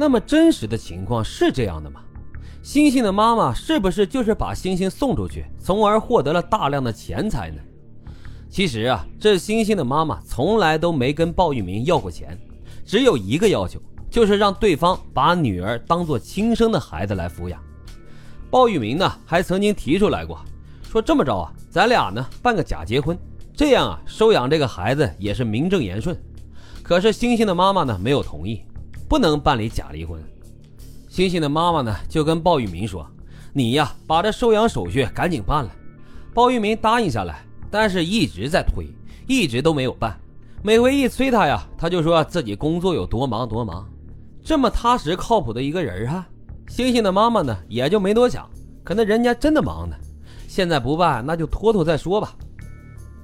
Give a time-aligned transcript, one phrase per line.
[0.00, 2.00] 那么真实的情况是这样的吗？
[2.62, 7.60] 星星的妈妈是不是就是把星星送出去，从而获得了大量的钱财呢？
[8.48, 12.38] 其实啊，这星星的妈妈从来都没跟鲍玉明要过钱，
[12.82, 13.78] 只有一个要求，
[14.10, 17.62] 就是让对方把女儿当做亲生的孩子来抚养。
[18.50, 20.40] 鲍玉明呢，还曾经提出来过，
[20.90, 23.18] 说这么着啊，咱俩呢办个假结婚，
[23.54, 26.18] 这样啊收养这个孩子也是名正言顺。
[26.82, 28.62] 可是星星的妈妈呢没有同意，
[29.10, 30.22] 不能办理假离婚。
[31.08, 33.04] 星星的妈妈呢就跟鲍玉明说
[33.52, 35.72] ：“你呀，把这收养手续赶紧办了。”
[36.32, 38.86] 鲍玉明答应下来，但是一直在推，
[39.26, 40.16] 一直都没有办。
[40.62, 43.84] 每回一催他呀，他就说自己工作有多忙多忙。
[44.44, 46.28] 这么踏实靠谱的一个人啊！
[46.68, 48.48] 星星的妈妈呢，也就没多想，
[48.84, 49.96] 可能人家真的忙呢。
[50.46, 52.32] 现在不办，那就拖拖再说吧。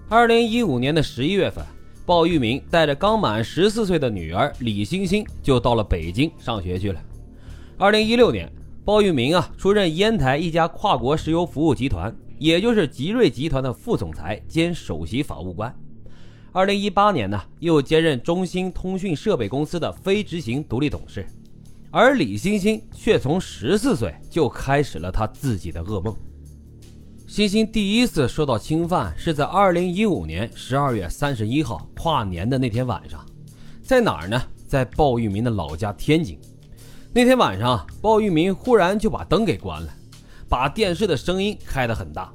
[0.09, 1.65] 二零一五年的十一月份，
[2.07, 7.03] 鲍玉明带着刚满十四岁的女儿李星星就到了北京上学去了。
[7.77, 8.49] 二零一六年，
[8.85, 15.75] 鲍玉明啊出任烟台一家跨国石油服务集团，也就是吉瑞集团的副总裁兼首席法务官。
[16.53, 21.27] 二零一八年呢，又兼任中兴通讯设备公司的非执行独立董事。
[21.91, 26.17] 而李星星却从十四岁就开始了他自己的噩梦。
[27.37, 33.23] 星星第一次受到侵犯是在二零一五年十二月三十一号跨年的那天晚上，
[33.83, 34.43] 在哪儿呢？
[34.67, 36.41] 在鲍玉明的老家天津。
[37.13, 39.93] 那天晚上，鲍玉明忽然就把灯给关了，
[40.49, 42.33] 把电视的声音开得很大。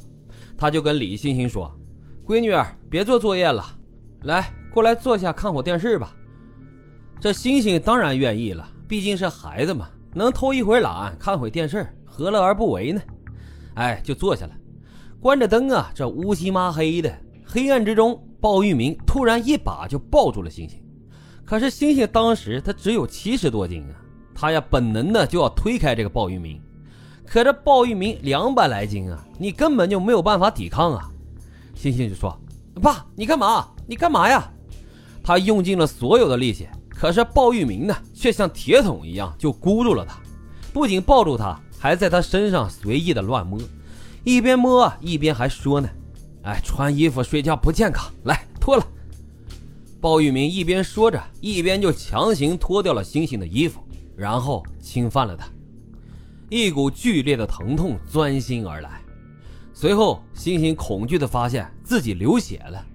[0.56, 1.76] 他就跟李星星说
[2.24, 3.66] ：“闺女儿，别做作业了，
[4.26, 6.16] 来过来坐下看会电视吧。”
[7.20, 8.70] 这星星当然愿意了。
[8.88, 13.02] 毕竟是孩子嘛，能偷一会懒，看会电视，何乐而不为呢？
[13.74, 14.52] 哎，就坐下了，
[15.22, 20.82] 关着灯啊，这乌漆麻黑的黑暗之中，鲍玉明突然一把就抱住了星星。
[21.46, 23.94] 可是星星当时他只有七十多斤啊，
[24.34, 26.60] 他呀本能的就要推开这个鲍玉明。
[27.24, 31.08] 可这鲍玉明两百来斤啊，你根本就没有办法抵抗啊。
[31.76, 32.36] 星星就说
[32.82, 33.68] ：“爸，你干嘛？
[33.86, 34.52] 你干嘛呀？”
[35.22, 36.68] 他用尽了所有的力气。
[36.90, 40.20] 可是鲍玉明呢，却像铁桶一样就箍住了他，
[40.74, 43.60] 不仅抱住他，还在他身上随意的乱摸，
[44.24, 45.90] 一边摸一边还说呢
[46.44, 48.86] ：“哎，穿衣服睡觉不健康，来脱了。”
[50.00, 53.82] 鲍玉明一边说着，一边就强行脱掉了星星的衣服，
[54.16, 55.48] 然后侵犯了他。
[56.50, 59.02] 一股剧烈的疼痛钻心而来，
[59.74, 62.86] 随后星星恐惧的发现自己流血了，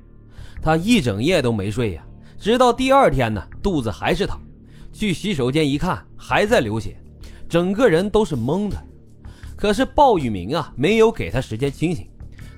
[0.61, 2.05] 他一整夜都没睡呀。
[2.39, 4.39] 直到第二天呢，肚子还是疼，
[4.93, 6.97] 去洗手间一看，还在流血，
[7.49, 8.77] 整个人都是懵的。
[9.57, 12.07] 可是鲍玉明啊，没有给他时间清醒，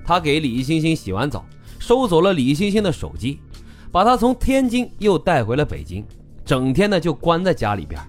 [0.05, 1.45] 他给李星星洗完澡，
[1.79, 3.39] 收走了李星星的手机，
[3.91, 6.05] 把他从天津又带回了北京，
[6.43, 7.99] 整天呢就关在家里边。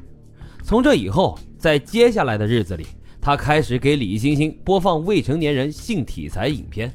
[0.63, 2.87] 从这以后，在接下来的日子里，
[3.21, 6.93] 他开始给李星星播放未成年人性题材影片，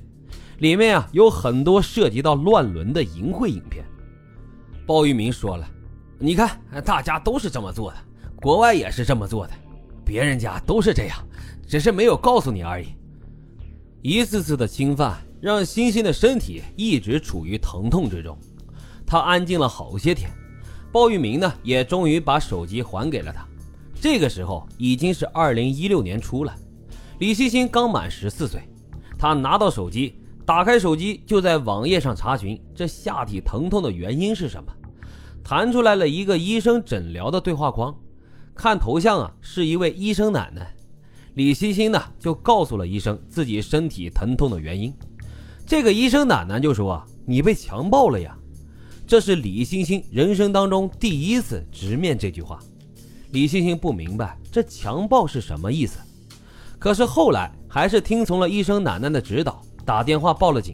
[0.60, 3.86] 里面啊有很多涉及到乱伦的淫秽影片。
[4.86, 5.68] 鲍玉明说了
[6.20, 7.98] ：“你看，大家都是这么做的，
[8.36, 9.54] 国外也是这么做的，
[10.06, 11.18] 别人家都是这样，
[11.68, 12.88] 只是没有告诉你而已。”
[14.04, 18.38] 一次次的侵犯让欣欣的身体一直处于疼痛之中，
[19.06, 20.30] 她安静了好些天。
[20.92, 23.46] 鲍玉明呢，也终于把手机还给了她。
[24.00, 26.56] 这个时候已经是二零一六年初了，
[27.20, 28.62] 李欣欣刚满十四岁，
[29.18, 30.16] 她拿到手机。
[30.46, 34.72] 打开手机，就在网页上查询这下体疼痛的原因是什么，
[35.44, 37.96] 弹出来了一个医生诊疗的对话框，
[38.56, 40.74] 看头像啊，是一位医生奶奶。
[41.34, 44.94] 李欣欣呢就告诉了医生自己身体疼痛的原因，
[45.68, 48.36] 这个医生奶奶就说：“你被强暴了呀！”
[49.06, 52.58] 这是李欣欣人生当中第一次直面这句话。
[53.32, 56.00] 李欣欣不明白这强暴是什么意思，
[56.80, 59.62] 可是后来还是听从了医生奶奶的指导。
[59.84, 60.74] 打电话报了警，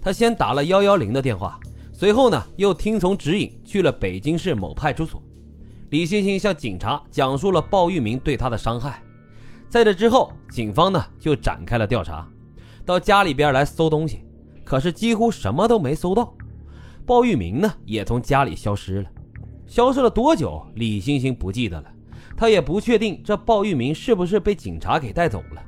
[0.00, 1.58] 他先打了幺幺零的电话，
[1.92, 5.20] 随后呢又听从指引去了北京市某派出所。
[5.94, 9.00] 李星星向警察讲述了鲍玉明对他的伤害，
[9.68, 12.28] 在这之后，警方呢就展开了调查，
[12.84, 14.24] 到家里边来搜东西，
[14.64, 16.34] 可是几乎什么都没搜到。
[17.06, 19.08] 鲍玉明呢也从家里消失了，
[19.68, 21.88] 消失了多久，李星星不记得了，
[22.36, 25.62] 他也不确定这鲍玉明是不是被警察给带走了。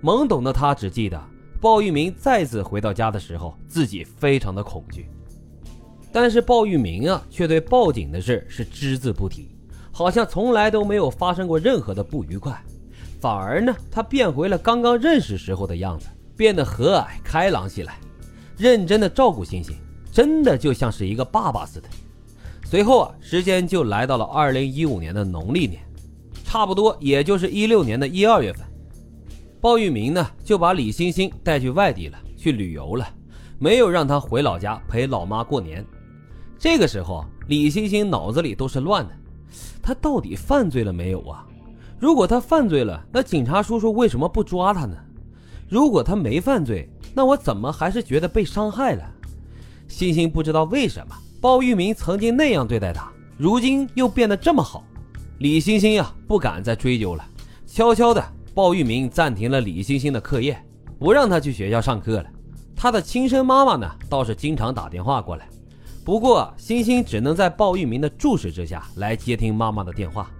[0.00, 1.20] 懵懂的他只记得。
[1.60, 5.08] 鲍玉明再次回到家的时候，自己非常的恐惧，
[6.12, 9.55] 但是鲍玉明啊，却对报警的事是只字不提，
[9.96, 12.54] 好像从来都没有发生过任何的不愉快，
[13.18, 16.06] 反而呢，他变回了刚刚认识时候的样子，
[16.36, 17.98] 变得和蔼开朗起来，
[18.58, 19.74] 认真的照顾星星，
[20.12, 21.88] 真的就像是一个爸爸似的。
[22.62, 25.80] 随后啊，时间就来到了二零一五年的农历年，
[26.44, 28.66] 差不多也就是一六年的一二月份，
[29.62, 33.08] 鲍玉明呢就把李星星带去外地了，去旅游了，
[33.58, 35.82] 没有让他回老家陪老妈过年。
[36.58, 39.14] 这个时候，李星星脑子里都是乱的，
[39.82, 41.46] 他到底犯罪了没有啊？
[41.98, 44.96] 如果他犯罪了，那警察叔叔为什么不抓他呢？
[45.68, 49.04] 如果他没犯罪，那我怎么还是觉得被伤害了？
[49.88, 54.84] 星星不知道为什么鲍玉明曾经那样对待他，如今又变得这么好。
[55.38, 57.24] 李星星呀，不敢再追究了。
[57.66, 60.60] 悄悄的，鲍玉明暂停了李星星的课业，
[60.98, 62.26] 不让他去学校上课了。
[62.74, 65.48] 他的亲生妈妈呢，倒是经常打电话过来，
[66.06, 70.30] 不过星星只能在鲍玉明的注视之下来接听妈妈的电话。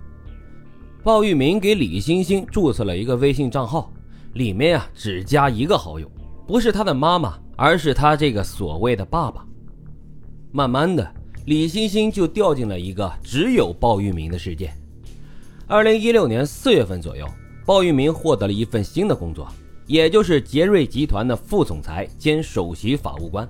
[1.03, 3.93] 鲍玉明给李星星注册了一个微信账号，
[4.35, 6.09] 里面呀只加一个好友，
[6.47, 9.45] 不是他的妈妈，而是他这个所谓的爸爸。
[10.53, 11.05] 慢慢的，
[11.47, 14.73] 李星星就掉进了一个只有鲍玉明的世界。
[15.67, 17.27] 二零一六年四月份左右，
[17.65, 19.49] 鲍玉明获得了一份新的工作，
[19.89, 23.49] 也就是杰瑞集团的副总裁兼首席法务官。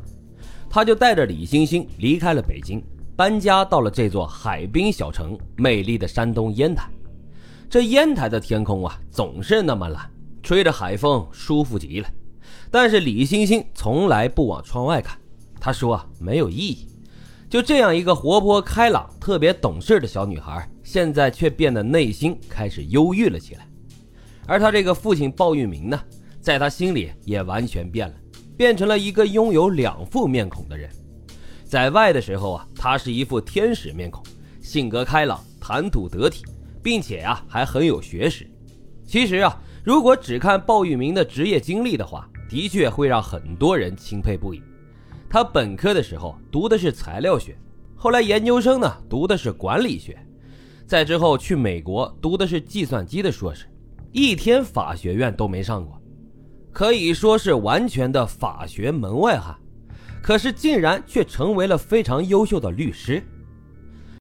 [0.69, 2.83] 他就带着李星星离开了北京，
[3.15, 6.91] 搬家到了这座海滨小城——美丽的山东烟台。
[7.69, 10.11] 这烟台的天空啊，总是那么蓝，
[10.43, 12.09] 吹着海风，舒服极了。
[12.71, 15.19] 但是李星星从来不往窗外看，
[15.61, 16.89] 他说没有意义。
[17.49, 23.67] 就这样一个活泼开朗、特别懂事的小女孩，现在却变得内心开始忧郁了起来。
[24.47, 26.01] 而他这个父亲鲍玉明呢，
[26.41, 28.15] 在他心里也完全变了，
[28.57, 30.89] 变成了一个拥有两副面孔的人。
[31.65, 34.23] 在外的时候啊，他是一副天使面孔，
[34.61, 36.45] 性格开朗，谈吐得体，
[36.83, 38.49] 并且啊还很有学识。
[39.05, 44.63] 其实啊，如果只看鲍玉明的职业经历的话，的确会让很多人钦佩不已。
[45.29, 47.59] 他本科的时候读的是材料学，
[47.97, 50.17] 后来研究生呢读的是管理学，
[50.87, 53.67] 再之后去美国读的是计算机的硕士，
[54.13, 56.01] 一天法学院都没上过，
[56.77, 59.57] 可以说是完全的法学门外汉。
[60.23, 63.27] 可是竟然却成为了非常优秀的律师。